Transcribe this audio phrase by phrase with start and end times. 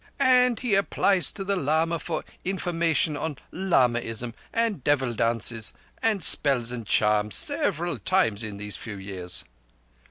[0.17, 6.71] "And he applies to the lama for information on lamaism, and devil dances, and spells
[6.71, 9.45] and charms, several times in these few years.